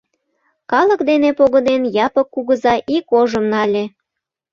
Калык 0.71 1.01
дене 1.09 1.29
погынен, 1.39 1.81
Япык 2.05 2.27
кугыза 2.33 2.75
ик 2.95 3.07
ожым 3.19 3.45
нале. 3.53 3.83